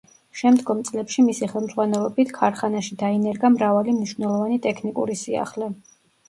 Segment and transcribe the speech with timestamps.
[0.39, 5.71] შემდგომ წლებში მისი ხელმძღვანელობით ქარხანაში დაინერგა მრავალი მნიშვნელოვანი ტექნიკური სიახლე.